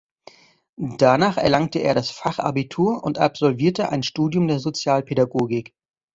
[0.97, 5.75] Danach erlangte er das Fachabitur und absolvierte ein Studium der Sozialpädagogik.